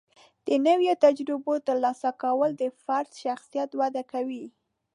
د 0.47 0.49
نوي 0.67 0.91
تجربو 1.05 1.53
ترلاسه 1.67 2.09
کول 2.23 2.49
د 2.57 2.63
فرد 2.83 3.11
شخصیت 3.23 3.69
وده 3.79 4.03
کوي. 4.11 4.45